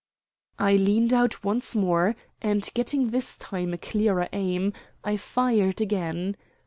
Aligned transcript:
I 0.57 0.77
leaned 0.77 1.13
out 1.13 1.43
once 1.43 1.75
more 1.75 2.15
and, 2.41 2.67
getting 2.73 3.09
this 3.09 3.37
time 3.37 3.71
a 3.71 3.77
clearer 3.77 4.27
aim, 4.33 4.73
I 5.03 5.15
fired 5.15 5.79
again. 5.79 6.37